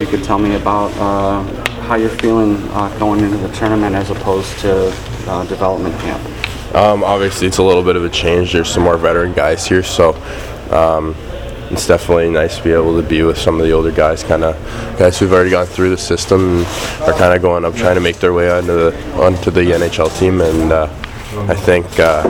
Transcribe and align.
You 0.00 0.06
could 0.06 0.22
tell 0.22 0.38
me 0.38 0.54
about 0.54 0.92
uh, 0.92 1.42
how 1.80 1.96
you're 1.96 2.08
feeling 2.08 2.54
uh, 2.70 2.96
going 3.00 3.18
into 3.18 3.36
the 3.36 3.48
tournament 3.48 3.96
as 3.96 4.10
opposed 4.10 4.56
to 4.60 4.92
uh, 5.26 5.44
development 5.46 5.92
camp. 5.98 6.24
Um, 6.72 7.02
obviously, 7.02 7.48
it's 7.48 7.58
a 7.58 7.64
little 7.64 7.82
bit 7.82 7.96
of 7.96 8.04
a 8.04 8.08
change. 8.08 8.52
There's 8.52 8.70
some 8.70 8.84
more 8.84 8.96
veteran 8.96 9.32
guys 9.32 9.66
here, 9.66 9.82
so 9.82 10.14
um, 10.70 11.16
it's 11.72 11.88
definitely 11.88 12.30
nice 12.30 12.58
to 12.58 12.62
be 12.62 12.70
able 12.70 13.02
to 13.02 13.08
be 13.08 13.24
with 13.24 13.38
some 13.38 13.58
of 13.58 13.66
the 13.66 13.72
older 13.72 13.90
guys, 13.90 14.22
kind 14.22 14.44
of 14.44 14.54
guys 15.00 15.18
who've 15.18 15.32
already 15.32 15.50
gone 15.50 15.66
through 15.66 15.90
the 15.90 15.98
system 15.98 16.58
and 16.58 16.66
are 17.02 17.18
kind 17.18 17.34
of 17.34 17.42
going 17.42 17.64
up, 17.64 17.74
trying 17.74 17.96
to 17.96 18.00
make 18.00 18.20
their 18.20 18.32
way 18.32 18.48
onto 18.52 18.68
the 18.68 19.14
onto 19.20 19.50
the 19.50 19.62
NHL 19.62 20.16
team. 20.16 20.40
And 20.40 20.70
uh, 20.70 20.84
I 21.48 21.56
think 21.56 21.98
uh, 21.98 22.22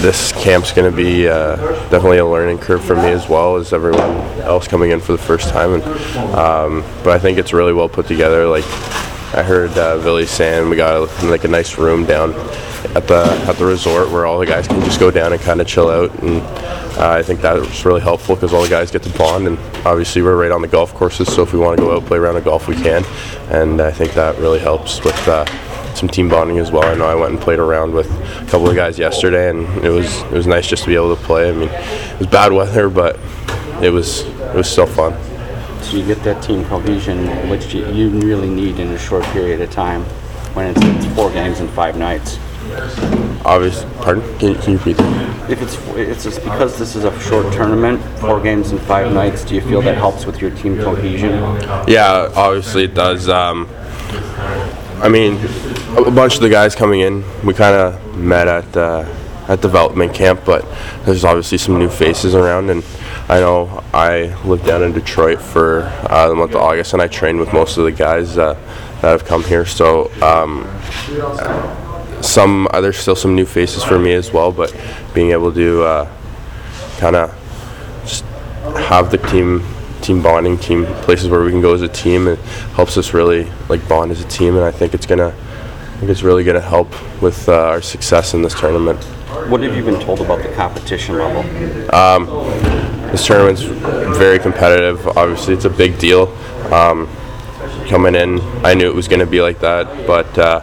this 0.00 0.32
camp's 0.32 0.72
going 0.72 0.90
to 0.90 0.96
be 0.96 1.28
uh, 1.28 1.56
definitely 1.88 2.18
a 2.18 2.26
learning 2.26 2.58
curve 2.58 2.84
for 2.84 2.96
me 2.96 3.08
as 3.08 3.28
well 3.28 3.56
as 3.56 3.72
everyone 3.72 4.00
else 4.40 4.68
coming 4.68 4.90
in 4.90 5.00
for 5.00 5.12
the 5.12 5.18
first 5.18 5.48
time. 5.48 5.74
And 5.74 5.82
um, 6.34 6.80
but 7.02 7.08
I 7.08 7.18
think 7.18 7.38
it's 7.38 7.52
really 7.52 7.72
well 7.72 7.88
put 7.88 8.06
together. 8.06 8.46
Like 8.46 8.64
I 9.34 9.42
heard 9.42 9.70
uh, 9.76 9.98
Billy 10.02 10.26
saying, 10.26 10.68
we 10.68 10.76
got 10.76 11.08
like 11.24 11.44
a 11.44 11.48
nice 11.48 11.78
room 11.78 12.04
down 12.04 12.32
at 12.94 13.08
the 13.08 13.24
at 13.48 13.56
the 13.56 13.64
resort 13.64 14.10
where 14.10 14.26
all 14.26 14.38
the 14.38 14.46
guys 14.46 14.68
can 14.68 14.80
just 14.82 15.00
go 15.00 15.10
down 15.10 15.32
and 15.32 15.42
kind 15.42 15.60
of 15.60 15.66
chill 15.66 15.90
out. 15.90 16.10
And 16.22 16.40
uh, 16.98 17.10
I 17.10 17.22
think 17.22 17.40
that 17.40 17.54
was 17.54 17.84
really 17.84 18.00
helpful 18.00 18.34
because 18.34 18.52
all 18.52 18.62
the 18.62 18.68
guys 18.68 18.90
get 18.90 19.02
to 19.02 19.18
bond. 19.18 19.46
And 19.46 19.58
obviously 19.84 20.22
we're 20.22 20.40
right 20.40 20.52
on 20.52 20.62
the 20.62 20.68
golf 20.68 20.94
courses, 20.94 21.32
so 21.34 21.42
if 21.42 21.52
we 21.52 21.58
want 21.58 21.78
to 21.78 21.84
go 21.84 21.96
out 21.96 22.06
play 22.06 22.18
around 22.18 22.34
the 22.34 22.40
golf, 22.40 22.68
we 22.68 22.76
can. 22.76 23.04
And 23.50 23.80
I 23.80 23.90
think 23.90 24.12
that 24.14 24.38
really 24.38 24.60
helps 24.60 25.02
with. 25.02 25.28
Uh, 25.28 25.44
some 25.96 26.08
team 26.08 26.28
bonding 26.28 26.58
as 26.58 26.70
well. 26.70 26.84
I 26.84 26.94
know 26.94 27.06
I 27.06 27.14
went 27.14 27.32
and 27.32 27.40
played 27.40 27.58
around 27.58 27.92
with 27.92 28.10
a 28.10 28.46
couple 28.50 28.68
of 28.68 28.76
guys 28.76 28.98
yesterday, 28.98 29.50
and 29.50 29.66
it 29.84 29.90
was 29.90 30.22
it 30.22 30.32
was 30.32 30.46
nice 30.46 30.66
just 30.66 30.84
to 30.84 30.88
be 30.88 30.94
able 30.94 31.16
to 31.16 31.22
play. 31.22 31.48
I 31.48 31.52
mean, 31.52 31.68
it 31.70 32.18
was 32.18 32.28
bad 32.28 32.52
weather, 32.52 32.88
but 32.88 33.18
it 33.82 33.90
was 33.90 34.20
it 34.20 34.54
was 34.54 34.70
still 34.70 34.86
fun. 34.86 35.14
So 35.82 35.96
you 35.96 36.06
get 36.06 36.22
that 36.24 36.42
team 36.42 36.64
cohesion, 36.64 37.48
which 37.48 37.72
you, 37.72 37.86
you 37.92 38.10
really 38.10 38.48
need 38.48 38.78
in 38.78 38.88
a 38.88 38.98
short 38.98 39.24
period 39.26 39.60
of 39.60 39.70
time 39.70 40.02
when 40.54 40.66
it's, 40.68 40.80
it's 40.82 41.14
four 41.14 41.30
games 41.30 41.60
and 41.60 41.70
five 41.70 41.96
nights. 41.96 42.38
Obviously, 43.44 43.88
pardon? 44.00 44.38
Can 44.38 44.48
you, 44.48 44.54
can 44.56 44.72
you 44.72 44.78
repeat 44.78 44.96
that? 44.96 45.50
If 45.50 45.62
it's 45.62 45.76
it's 45.96 46.24
just 46.24 46.42
because 46.42 46.76
this 46.78 46.96
is 46.96 47.04
a 47.04 47.20
short 47.20 47.52
tournament, 47.52 48.02
four 48.18 48.40
games 48.40 48.72
and 48.72 48.80
five 48.80 49.12
nights, 49.12 49.44
do 49.44 49.54
you 49.54 49.60
feel 49.60 49.80
that 49.82 49.96
helps 49.96 50.26
with 50.26 50.40
your 50.40 50.50
team 50.50 50.76
cohesion? 50.76 51.34
Yeah, 51.86 52.32
obviously 52.34 52.84
it 52.84 52.94
does. 52.94 53.28
Um, 53.28 53.68
I 55.00 55.08
mean, 55.08 55.34
a 55.96 56.10
bunch 56.10 56.36
of 56.36 56.40
the 56.40 56.48
guys 56.48 56.74
coming 56.74 57.00
in, 57.00 57.22
we 57.44 57.52
kind 57.52 57.76
of 57.76 58.16
met 58.16 58.48
at 58.48 58.76
uh, 58.76 59.04
at 59.48 59.60
development 59.60 60.14
camp, 60.14 60.40
but 60.44 60.64
there's 61.04 61.24
obviously 61.24 61.58
some 61.58 61.78
new 61.78 61.88
faces 61.88 62.34
around, 62.34 62.70
and 62.70 62.82
I 63.28 63.40
know 63.40 63.84
I 63.92 64.34
lived 64.44 64.66
down 64.66 64.82
in 64.82 64.92
Detroit 64.92 65.40
for 65.40 65.82
uh, 66.10 66.28
the 66.28 66.34
month 66.34 66.54
of 66.54 66.62
August, 66.62 66.94
and 66.94 67.02
I 67.02 67.08
trained 67.08 67.38
with 67.38 67.52
most 67.52 67.76
of 67.76 67.84
the 67.84 67.92
guys 67.92 68.38
uh, 68.38 68.54
that 69.02 69.10
have 69.10 69.24
come 69.24 69.44
here. 69.44 69.66
So 69.66 70.10
um, 70.22 70.66
some 72.22 72.66
uh, 72.72 72.80
there's 72.80 72.98
still 72.98 73.16
some 73.16 73.34
new 73.34 73.46
faces 73.46 73.84
for 73.84 73.98
me 73.98 74.14
as 74.14 74.32
well, 74.32 74.50
but 74.50 74.74
being 75.14 75.30
able 75.30 75.52
to 75.52 75.82
uh, 75.82 76.10
kind 76.98 77.16
of 77.16 77.30
have 78.88 79.10
the 79.10 79.18
team 79.18 79.62
team 80.06 80.22
bonding 80.22 80.56
team 80.56 80.86
places 81.02 81.28
where 81.28 81.42
we 81.42 81.50
can 81.50 81.60
go 81.60 81.74
as 81.74 81.82
a 81.82 81.88
team 81.88 82.28
it 82.28 82.38
helps 82.74 82.96
us 82.96 83.12
really 83.12 83.48
like 83.68 83.86
bond 83.88 84.10
as 84.12 84.20
a 84.20 84.28
team 84.28 84.54
and 84.54 84.64
i 84.64 84.70
think 84.70 84.94
it's 84.94 85.06
gonna 85.06 85.28
i 85.28 85.98
think 85.98 86.10
it's 86.10 86.22
really 86.22 86.44
gonna 86.44 86.60
help 86.60 86.88
with 87.20 87.48
uh, 87.48 87.54
our 87.54 87.82
success 87.82 88.34
in 88.34 88.42
this 88.42 88.58
tournament. 88.58 89.02
What 89.48 89.62
have 89.62 89.76
you 89.76 89.84
been 89.84 90.00
told 90.00 90.20
about 90.20 90.42
the 90.42 90.52
competition 90.54 91.16
level? 91.16 91.42
this 93.10 93.26
tournament's 93.26 93.62
very 93.62 94.38
competitive. 94.38 95.06
Obviously 95.16 95.54
it's 95.54 95.64
a 95.64 95.70
big 95.70 95.98
deal. 95.98 96.28
Um, 96.72 97.08
coming 97.86 98.14
in 98.14 98.40
i 98.64 98.74
knew 98.74 98.86
it 98.86 98.94
was 98.94 99.08
going 99.08 99.20
to 99.20 99.26
be 99.26 99.40
like 99.40 99.60
that 99.60 99.86
but 100.06 100.38
uh, 100.38 100.60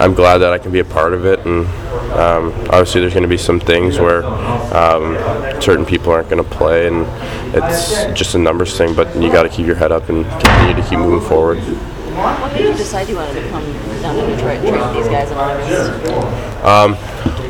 i'm 0.00 0.14
glad 0.14 0.38
that 0.38 0.52
i 0.52 0.58
can 0.58 0.72
be 0.72 0.80
a 0.80 0.84
part 0.84 1.12
of 1.12 1.24
it 1.24 1.44
and 1.46 1.66
um, 2.14 2.52
obviously 2.70 3.00
there's 3.00 3.12
going 3.12 3.22
to 3.22 3.28
be 3.28 3.36
some 3.36 3.58
things 3.58 3.98
where 3.98 4.24
um, 4.24 5.16
certain 5.60 5.84
people 5.84 6.12
aren't 6.12 6.28
going 6.28 6.42
to 6.42 6.48
play 6.48 6.86
and 6.86 7.06
it's 7.54 8.04
just 8.18 8.34
a 8.34 8.38
numbers 8.38 8.76
thing 8.76 8.94
but 8.94 9.14
you 9.16 9.30
got 9.32 9.42
to 9.44 9.48
keep 9.48 9.66
your 9.66 9.76
head 9.76 9.92
up 9.92 10.08
and 10.08 10.24
continue 10.40 10.74
to 10.80 10.88
keep 10.88 10.98
moving 10.98 11.26
forward 11.28 11.58
What 11.58 12.52
made 12.52 12.64
you 12.64 12.72
decide 12.74 13.08
you 13.08 13.16
wanted 13.16 13.42
to 13.42 13.48
come 13.50 13.64
down 14.00 14.14
to 14.16 14.26
Detroit 14.26 14.58
and 14.58 14.68
train 14.68 14.94
these 14.94 15.08
guys 15.08 15.30
in 15.30 15.36
August? 15.36 16.54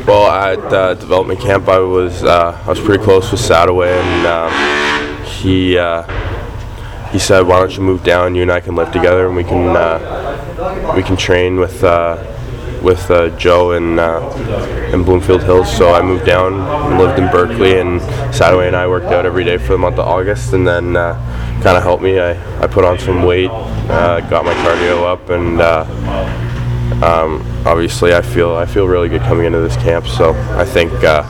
Well, 0.07 0.29
at 0.29 0.59
uh, 0.71 0.93
development 0.93 1.39
camp, 1.39 1.67
I 1.67 1.79
was 1.79 2.23
uh, 2.23 2.61
I 2.63 2.69
was 2.69 2.79
pretty 2.79 3.03
close 3.03 3.31
with 3.31 3.41
Sadowy, 3.41 3.87
and 3.87 4.27
um, 4.27 5.23
he 5.25 5.79
uh, 5.79 6.03
he 7.15 7.19
said, 7.19 7.47
"Why 7.47 7.59
don't 7.59 7.73
you 7.73 7.81
move 7.81 8.03
down? 8.03 8.35
You 8.35 8.41
and 8.41 8.51
I 8.51 8.59
can 8.59 8.75
live 8.75 8.91
together, 8.91 9.25
and 9.25 9.37
we 9.37 9.45
can 9.45 9.69
uh, 9.69 10.93
we 10.97 11.01
can 11.01 11.15
train 11.15 11.55
with 11.55 11.81
uh, 11.81 12.17
with 12.83 13.09
uh, 13.09 13.29
Joe 13.37 13.71
in 13.71 13.97
uh, 13.97 14.19
in 14.91 15.03
Bloomfield 15.03 15.41
Hills." 15.43 15.73
So 15.77 15.93
I 15.93 16.01
moved 16.01 16.25
down 16.25 16.55
and 16.55 16.99
lived 16.99 17.17
in 17.17 17.31
Berkley, 17.31 17.79
and 17.79 18.01
Sadowy 18.33 18.67
and 18.67 18.75
I 18.75 18.85
worked 18.89 19.13
out 19.13 19.25
every 19.25 19.45
day 19.45 19.57
for 19.57 19.71
the 19.71 19.77
month 19.77 19.97
of 19.97 20.05
August, 20.05 20.51
and 20.51 20.67
then 20.67 20.97
uh, 20.97 21.13
kind 21.63 21.77
of 21.77 21.83
helped 21.83 22.03
me. 22.03 22.19
I, 22.19 22.31
I 22.61 22.67
put 22.67 22.83
on 22.83 22.99
some 22.99 23.23
weight, 23.23 23.49
uh, 23.49 24.19
got 24.29 24.43
my 24.43 24.53
cardio 24.55 25.03
up, 25.03 25.29
and. 25.29 25.61
Uh, 25.61 26.41
um, 27.01 27.41
obviously 27.65 28.13
I 28.13 28.21
feel 28.21 28.55
I 28.55 28.65
feel 28.65 28.87
really 28.87 29.09
good 29.09 29.21
coming 29.21 29.45
into 29.45 29.59
this 29.59 29.75
camp. 29.77 30.05
So 30.05 30.33
I 30.55 30.63
think 30.63 30.93
uh, 31.03 31.23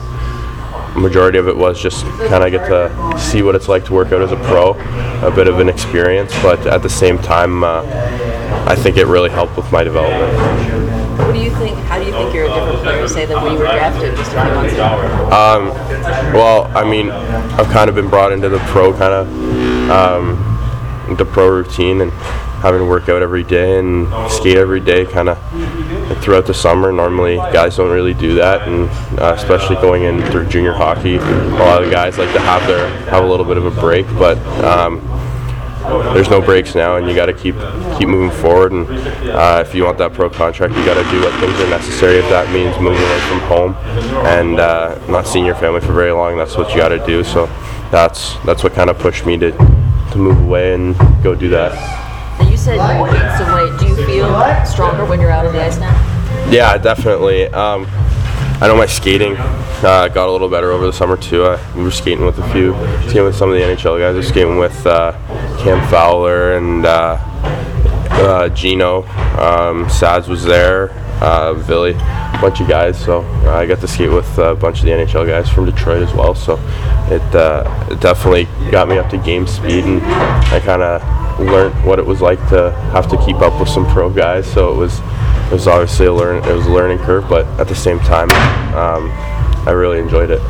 majority 0.95 1.37
of 1.37 1.47
it 1.47 1.55
was 1.55 1.81
just 1.81 2.05
kind 2.29 2.43
of 2.43 2.51
get 2.51 2.67
to 2.67 3.19
see 3.19 3.41
what 3.41 3.55
it's 3.55 3.67
like 3.67 3.85
to 3.85 3.93
work 3.93 4.11
out 4.11 4.21
as 4.21 4.31
a 4.31 4.37
pro, 4.37 4.71
a 5.27 5.31
bit 5.35 5.47
of 5.47 5.59
an 5.59 5.69
experience, 5.69 6.33
but 6.41 6.65
at 6.67 6.81
the 6.81 6.89
same 6.89 7.17
time, 7.17 7.63
uh, 7.63 7.83
I 8.67 8.75
think 8.75 8.97
it 8.97 9.05
really 9.07 9.29
helped 9.29 9.57
with 9.57 9.71
my 9.71 9.83
development. 9.83 10.33
What 11.19 11.33
do 11.33 11.39
you 11.39 11.51
think? 11.51 11.77
How 11.85 11.99
do 11.99 12.05
you 12.05 12.11
think 12.11 12.33
you're 12.33 12.45
a 12.45 12.53
different 12.53 12.79
player, 12.79 13.07
say, 13.07 13.25
than 13.25 13.41
when 13.41 13.53
you 13.53 13.59
were 13.59 13.65
drafted 13.65 14.15
just 14.15 14.31
a 14.33 14.41
few 14.41 14.55
months 14.55 14.73
ago? 14.73 14.83
Well, 16.33 16.71
I 16.75 16.83
mean, 16.89 17.09
I've 17.11 17.67
kind 17.67 17.89
of 17.89 17.95
been 17.95 18.09
brought 18.09 18.31
into 18.31 18.49
the 18.49 18.59
pro 18.59 18.91
kind 18.91 19.13
of 19.13 19.89
um, 19.89 21.15
the 21.17 21.25
pro 21.25 21.49
routine 21.49 22.01
and 22.01 22.11
having 22.61 22.79
to 22.79 22.85
work 22.85 23.09
out 23.09 23.21
every 23.21 23.43
day 23.43 23.77
and 23.77 24.07
skate 24.31 24.57
every 24.57 24.79
day 24.79 25.05
kind 25.05 25.29
of 25.29 25.37
throughout 26.21 26.45
the 26.45 26.53
summer. 26.53 26.91
Normally, 26.91 27.35
guys 27.35 27.77
don't 27.77 27.91
really 27.91 28.13
do 28.13 28.35
that, 28.35 28.67
and 28.67 28.89
uh, 29.19 29.33
especially 29.35 29.75
going 29.77 30.03
in 30.03 30.21
through 30.31 30.47
junior 30.47 30.73
hockey, 30.73 31.15
a 31.15 31.19
lot 31.19 31.83
of 31.83 31.91
guys 31.91 32.17
like 32.17 32.31
to 32.33 32.39
have 32.39 32.65
their 32.67 32.87
have 33.09 33.23
a 33.23 33.27
little 33.27 33.45
bit 33.45 33.57
of 33.57 33.65
a 33.65 33.81
break, 33.81 34.05
but. 34.17 34.37
Um, 34.63 35.01
there's 35.85 36.29
no 36.29 36.41
breaks 36.41 36.73
now, 36.73 36.95
and 36.95 37.07
you 37.07 37.15
got 37.15 37.27
to 37.27 37.33
keep 37.33 37.55
keep 37.97 38.07
moving 38.07 38.35
forward. 38.41 38.71
And 38.71 38.87
uh, 39.29 39.63
if 39.65 39.75
you 39.75 39.83
want 39.83 39.97
that 39.99 40.13
pro 40.13 40.29
contract, 40.29 40.73
you 40.75 40.83
got 40.85 40.95
to 40.95 41.09
do 41.11 41.21
what 41.21 41.39
things 41.39 41.59
are 41.59 41.69
necessary. 41.69 42.17
If 42.17 42.29
that 42.29 42.51
means 42.51 42.75
moving 42.79 43.03
away 43.03 43.19
from 43.29 43.39
home 43.41 43.75
and 44.25 44.59
uh, 44.59 44.99
not 45.07 45.27
seeing 45.27 45.45
your 45.45 45.55
family 45.55 45.81
for 45.81 45.93
very 45.93 46.11
long, 46.11 46.37
that's 46.37 46.57
what 46.57 46.69
you 46.71 46.77
got 46.77 46.89
to 46.89 47.05
do. 47.05 47.23
So 47.23 47.45
that's 47.91 48.35
that's 48.45 48.63
what 48.63 48.73
kind 48.73 48.89
of 48.89 48.97
pushed 48.97 49.25
me 49.25 49.37
to 49.37 49.51
to 49.51 50.17
move 50.17 50.41
away 50.41 50.73
and 50.73 50.95
go 51.23 51.35
do 51.35 51.49
that. 51.49 52.04
You 52.49 52.57
said 52.57 52.75
you 52.75 53.11
gained 53.11 53.37
some 53.37 53.53
weight. 53.53 53.79
Do 53.79 53.87
you 53.87 54.05
feel 54.05 54.65
stronger 54.65 55.05
when 55.05 55.19
you're 55.19 55.31
out 55.31 55.45
on 55.45 55.53
the 55.53 55.63
ice 55.63 55.77
now? 55.77 55.93
Yeah, 56.49 56.77
definitely. 56.77 57.45
Um, 57.47 57.85
I 58.61 58.67
know 58.67 58.77
my 58.77 58.85
skating 58.85 59.35
uh, 59.37 60.07
got 60.07 60.29
a 60.29 60.31
little 60.31 60.49
better 60.49 60.71
over 60.71 60.85
the 60.85 60.93
summer 60.93 61.17
too. 61.17 61.45
I, 61.45 61.75
we 61.75 61.83
were 61.83 61.91
skating 61.91 62.25
with 62.25 62.39
a 62.39 62.53
few, 62.53 62.73
skating 63.07 63.25
with 63.25 63.35
some 63.35 63.49
of 63.49 63.55
the 63.55 63.61
NHL 63.61 63.99
guys. 63.99 64.13
I 64.13 64.17
was 64.17 64.27
skating 64.27 64.57
with 64.57 64.85
uh, 64.85 65.11
Cam 65.59 65.85
Fowler 65.89 66.57
and 66.57 66.85
uh, 66.85 67.17
uh, 68.11 68.49
Gino. 68.49 69.03
Um, 69.37 69.89
Sads 69.89 70.27
was 70.27 70.43
there. 70.43 70.91
Uh, 71.21 71.53
Billy, 71.65 71.91
a 71.91 72.37
bunch 72.41 72.59
of 72.61 72.67
guys. 72.67 72.97
So 72.99 73.21
uh, 73.21 73.55
I 73.55 73.65
got 73.65 73.79
to 73.81 73.87
skate 73.87 74.11
with 74.11 74.37
a 74.37 74.55
bunch 74.55 74.79
of 74.79 74.85
the 74.85 74.91
NHL 74.91 75.27
guys 75.27 75.49
from 75.49 75.65
Detroit 75.65 76.03
as 76.03 76.13
well. 76.13 76.35
So 76.35 76.55
it, 77.09 77.35
uh, 77.35 77.87
it 77.89 77.99
definitely 77.99 78.45
got 78.71 78.87
me 78.87 78.97
up 78.97 79.09
to 79.11 79.17
game 79.17 79.47
speed, 79.47 79.85
and 79.85 80.01
I 80.03 80.59
kind 80.59 80.81
of 80.81 81.01
learned 81.39 81.85
what 81.85 81.99
it 81.99 82.05
was 82.05 82.21
like 82.21 82.39
to 82.49 82.71
have 82.93 83.09
to 83.09 83.17
keep 83.25 83.37
up 83.37 83.59
with 83.59 83.69
some 83.69 83.85
pro 83.87 84.09
guys. 84.09 84.51
So 84.51 84.73
it 84.73 84.77
was 84.77 84.99
it 84.99 85.51
was 85.51 85.67
obviously 85.67 86.07
a 86.07 86.13
learn 86.13 86.43
it 86.43 86.53
was 86.53 86.65
a 86.65 86.71
learning 86.71 86.99
curve, 86.99 87.27
but 87.29 87.45
at 87.59 87.67
the 87.67 87.75
same 87.75 87.99
time, 87.99 88.31
um, 88.75 89.09
I 89.67 89.71
really 89.71 89.99
enjoyed 89.99 90.29
it. 90.29 90.41